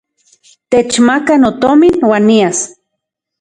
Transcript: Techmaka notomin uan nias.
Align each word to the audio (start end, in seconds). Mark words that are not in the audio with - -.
Techmaka 0.71 1.33
notomin 1.43 1.95
uan 2.09 2.23
nias. 2.29 2.59